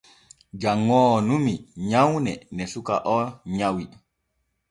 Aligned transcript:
Janŋoowo 0.61 1.17
numi 1.27 1.53
nyawne 1.89 2.33
ne 2.55 2.63
suka 2.71 2.95
o 3.15 3.17
nyawi. 3.57 3.85